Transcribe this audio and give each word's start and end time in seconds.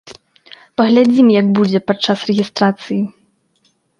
Паглядзім 0.79 1.27
як 1.39 1.47
будзе 1.59 1.79
падчас 1.91 2.19
рэгістрацыі. 2.31 3.01